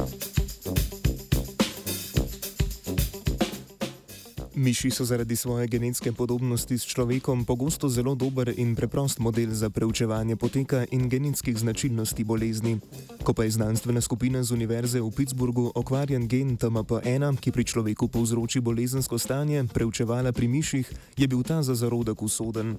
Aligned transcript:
Miši 4.60 4.90
so 4.90 5.04
zaradi 5.04 5.36
svoje 5.36 5.66
genetske 5.66 6.12
podobnosti 6.12 6.78
s 6.78 6.84
človekom 6.84 7.44
pogosto 7.44 7.88
zelo 7.88 8.14
dober 8.14 8.52
in 8.56 8.76
preprost 8.76 9.18
model 9.18 9.50
za 9.56 9.70
preučevanje 9.70 10.36
poteka 10.36 10.84
in 10.90 11.08
genetskih 11.08 11.58
značilnosti 11.58 12.24
bolezni. 12.24 12.76
Ko 13.24 13.32
pa 13.32 13.44
je 13.44 13.50
znanstvena 13.50 14.00
skupina 14.00 14.42
z 14.42 14.52
Univerze 14.52 15.00
v 15.00 15.10
Pittsburghu 15.16 15.72
okvarjen 15.74 16.28
gen 16.28 16.58
TMP1, 16.58 17.40
ki 17.40 17.52
pri 17.52 17.64
človeku 17.64 18.08
povzroči 18.08 18.60
bolezensko 18.60 19.18
stanje, 19.18 19.64
preučevala 19.64 20.32
pri 20.32 20.48
miših, 20.48 20.92
je 21.16 21.26
bil 21.28 21.42
ta 21.42 21.62
za 21.62 21.74
zarodek 21.74 22.22
usoden. 22.22 22.76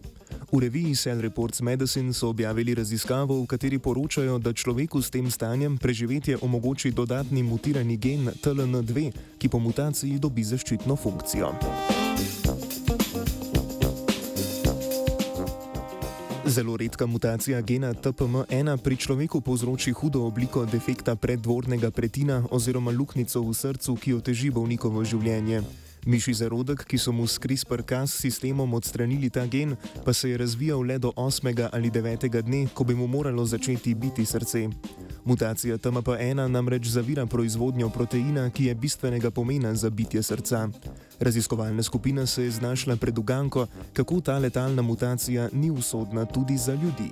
V 0.52 0.60
reviji 0.60 0.96
Cell 0.96 1.22
Reports 1.22 1.62
Medicine 1.62 2.14
so 2.14 2.28
objavili 2.28 2.76
raziskavo, 2.76 3.40
v 3.40 3.48
kateri 3.48 3.80
poročajo, 3.80 4.36
da 4.36 4.52
človeku 4.52 5.00
s 5.00 5.08
tem 5.08 5.32
stanjem 5.32 5.78
preživetje 5.80 6.38
omogoči 6.44 6.92
dodatni 6.92 7.40
mutirani 7.40 7.96
gen 7.96 8.28
TLN2, 8.44 9.12
ki 9.40 9.48
po 9.48 9.64
mutaciji 9.64 10.20
dobi 10.20 10.44
zaščitno 10.44 10.96
funkcijo. 11.00 11.56
Zelo 16.52 16.76
redka 16.76 17.08
mutacija 17.08 17.62
gena 17.64 17.94
TPM1 17.94 18.78
pri 18.84 18.96
človeku 19.00 19.40
povzroči 19.40 19.96
hudo 19.96 20.28
obliko 20.28 20.66
defekta 20.66 21.16
preddvornega 21.16 21.96
pretina 21.96 22.44
oziroma 22.52 22.92
luknjico 22.92 23.40
v 23.40 23.56
srcu, 23.56 23.96
ki 23.96 24.20
oteži 24.20 24.52
bolnikovo 24.52 25.00
življenje. 25.00 25.64
Miši 26.06 26.34
zarodek, 26.34 26.82
ki 26.90 26.98
so 26.98 27.12
mu 27.14 27.28
s 27.30 27.38
CRISPR-Cas 27.38 28.10
sistemom 28.18 28.74
odstranili 28.74 29.30
ta 29.30 29.46
gen, 29.46 29.76
pa 30.06 30.14
se 30.14 30.30
je 30.30 30.38
razvijal 30.38 30.82
le 30.82 30.98
do 30.98 31.12
8. 31.16 31.70
ali 31.72 31.92
9. 31.92 32.42
dne, 32.42 32.68
ko 32.74 32.84
bi 32.84 32.96
mu 32.96 33.08
moralo 33.08 33.46
začeti 33.46 33.94
biti 33.96 34.26
srce. 34.26 34.70
Mutacija 35.26 35.78
TMP1 35.78 36.48
namreč 36.48 36.88
zavira 36.88 37.26
proizvodnjo 37.26 37.90
proteina, 37.90 38.50
ki 38.50 38.66
je 38.66 38.76
bistvenega 38.76 39.32
pomena 39.32 39.76
za 39.76 39.90
bitje 39.90 40.24
srca. 40.24 40.70
Raziskovalna 41.20 41.84
skupina 41.84 42.26
se 42.26 42.44
je 42.44 42.52
znašla 42.52 42.96
pred 42.96 43.18
uganko, 43.18 43.68
kako 43.94 44.22
ta 44.22 44.38
letalna 44.38 44.82
mutacija 44.82 45.50
ni 45.54 45.72
usodna 45.72 46.26
tudi 46.26 46.58
za 46.58 46.74
ljudi. 46.74 47.12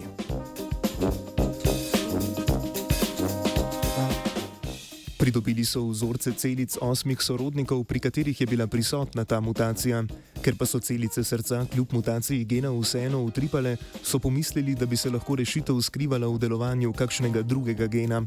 Pridobili 5.19 5.65
so 5.65 5.81
vzorce 5.83 6.31
celic 6.31 6.77
osmih 6.79 7.19
sorodnikov, 7.19 7.83
pri 7.83 7.99
katerih 7.99 8.41
je 8.41 8.47
bila 8.47 8.67
prisotna 8.67 9.25
ta 9.27 9.41
mutacija. 9.43 10.03
Ker 10.39 10.55
pa 10.55 10.65
so 10.65 10.79
celice 10.79 11.23
srca 11.23 11.65
kljub 11.67 11.91
mutaciji 11.91 12.45
gena 12.45 12.71
vseeno 12.71 13.19
utripale, 13.27 13.75
so 14.03 14.19
pomislili, 14.19 14.75
da 14.79 14.85
bi 14.85 14.95
se 14.95 15.11
lahko 15.11 15.35
rešitev 15.35 15.81
skrivala 15.81 16.27
v 16.27 16.39
delovanju 16.39 16.93
kakšnega 16.93 17.41
drugega 17.41 17.87
gena. 17.87 18.23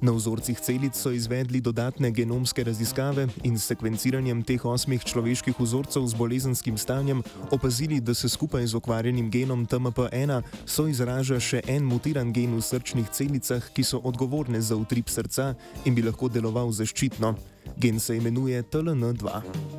Na 0.00 0.12
vzorcih 0.12 0.60
celic 0.60 0.96
so 0.96 1.10
izvedli 1.10 1.60
dodatne 1.60 2.10
genomske 2.10 2.64
raziskave 2.64 3.28
in 3.44 3.58
s 3.58 3.64
sekvenciranjem 3.70 4.42
teh 4.44 4.64
osmih 4.64 5.04
človeških 5.04 5.56
vzorcev 5.60 6.06
z 6.06 6.14
bolezenskim 6.14 6.78
stanjem 6.78 7.22
opazili, 7.50 8.00
da 8.00 8.14
se 8.14 8.28
skupaj 8.28 8.66
z 8.66 8.74
okvarjenim 8.74 9.30
genom 9.30 9.66
TMP1 9.66 10.42
so 10.66 10.86
izraža 10.86 11.40
še 11.40 11.62
en 11.66 11.84
mutiran 11.84 12.32
gen 12.32 12.56
v 12.56 12.62
srčnih 12.62 13.08
celicah, 13.08 13.72
ki 13.72 13.84
so 13.84 14.00
odgovorne 14.04 14.60
za 14.60 14.76
utrip 14.76 15.08
srca 15.08 15.54
in 15.84 15.94
bi 15.94 16.04
lahko 16.04 16.28
deloval 16.28 16.72
zaščitno. 16.72 17.34
Gen 17.76 18.00
se 18.00 18.16
imenuje 18.16 18.62
TLN2. 18.62 19.75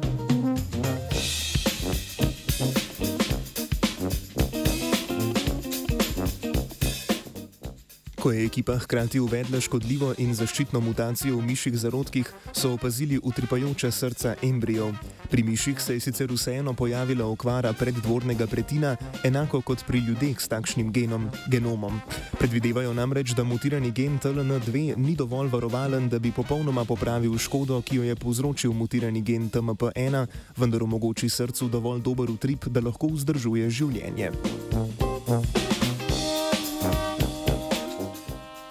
Ko 8.21 8.31
je 8.31 8.45
ekipa 8.45 8.77
hkrati 8.77 9.19
uvedla 9.19 9.59
škodljivo 9.61 10.13
in 10.17 10.33
zaščitno 10.33 10.79
mutacijo 10.81 11.37
v 11.37 11.45
miših 11.45 11.75
zarodkih, 11.77 12.31
so 12.53 12.71
opazili 12.73 13.19
utripajoča 13.23 13.91
srca 13.91 14.35
embrijev. 14.41 14.93
Pri 15.29 15.43
miših 15.43 15.81
se 15.81 15.93
je 15.93 15.99
sicer 15.99 16.31
vseeno 16.33 16.73
pojavila 16.73 17.27
okvara 17.29 17.73
preddvornega 17.73 18.47
pretina, 18.47 18.95
enako 19.23 19.61
kot 19.61 19.83
pri 19.87 19.99
ljudeh 19.99 20.41
s 20.41 20.47
takšnim 20.47 20.91
genom, 20.93 21.29
genomom. 21.47 21.99
Predvidevajo 22.39 22.93
namreč, 22.93 23.35
da 23.37 23.43
mutirani 23.43 23.91
gen 23.91 24.19
TLN2 24.19 24.97
ni 24.97 25.15
dovolj 25.15 25.51
varovalen, 25.53 26.09
da 26.09 26.19
bi 26.19 26.31
popolnoma 26.31 26.85
popravil 26.85 27.37
škodo, 27.37 27.81
ki 27.81 27.95
jo 27.95 28.03
je 28.03 28.15
povzročil 28.15 28.73
mutirani 28.73 29.21
gen 29.21 29.49
TMP1, 29.49 30.25
vendar 30.57 30.83
omogoči 30.83 31.29
srcu 31.29 31.69
dovolj 31.69 32.01
dober 32.01 32.31
utrip, 32.31 32.65
da 32.65 32.81
lahko 32.81 33.13
vzdržuje 33.13 33.69
življenje. 33.69 34.31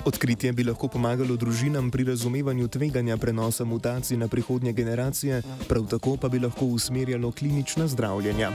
Odkritje 0.07 0.53
bi 0.53 0.63
lahko 0.65 0.87
pomagalo 0.89 1.35
družinam 1.37 1.91
pri 1.91 2.05
razumevanju 2.07 2.69
tveganja 2.69 3.17
prenosa 3.17 3.65
mutacij 3.65 4.17
na 4.17 4.29
prihodnje 4.29 4.73
generacije, 4.73 5.43
prav 5.69 5.89
tako 5.91 6.17
pa 6.17 6.29
bi 6.29 6.39
lahko 6.39 6.67
usmerjalo 6.67 7.33
klinična 7.33 7.89
zdravljenja. 7.89 8.53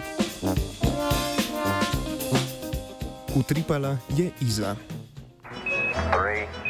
Utripala 3.36 3.98
je 4.18 4.32
Iza. 4.42 4.76
Three. 6.12 6.61